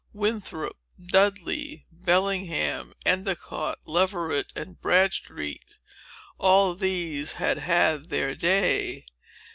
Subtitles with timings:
[0.13, 5.77] Winthrop, Dudley, Bellingham, Endicott, Leverett, and Bradstreet!
[6.39, 9.05] All these had had their day.